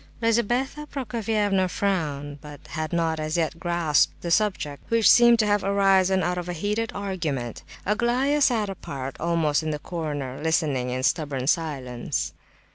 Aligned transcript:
Lizabetha 0.19 0.87
Prokofievna 0.87 1.69
frowned, 1.69 2.41
but 2.41 2.59
had 2.69 2.91
not 2.91 3.19
as 3.19 3.37
yet 3.37 3.59
grasped 3.59 4.19
the 4.21 4.31
subject, 4.31 4.81
which 4.89 5.07
seemed 5.07 5.37
to 5.37 5.45
have 5.45 5.63
arisen 5.63 6.23
out 6.23 6.39
of 6.39 6.49
a 6.49 6.53
heated 6.53 6.91
argument. 6.95 7.61
Aglaya 7.85 8.41
sat 8.41 8.67
apart, 8.67 9.15
almost 9.19 9.61
in 9.61 9.69
the 9.69 9.77
corner, 9.77 10.39
listening 10.41 10.89
in 10.89 11.03
stubborn 11.03 11.45
silence. 11.45 12.33